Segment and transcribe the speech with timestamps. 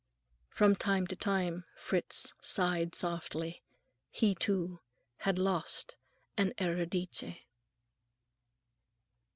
[0.49, 3.61] From time to time Fritz sighed softly.
[4.09, 4.79] He, too,
[5.17, 5.95] had lost
[6.39, 7.41] a Euridice.